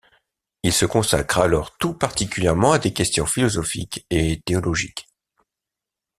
Il 0.63 0.73
se 0.73 0.87
consacre 0.87 1.37
alors 1.41 1.77
tout 1.77 1.93
particulièrement 1.93 2.71
à 2.71 2.79
des 2.79 2.91
questions 2.91 3.27
philosophiques 3.27 4.03
et 4.09 4.41
théologiques. 4.43 5.05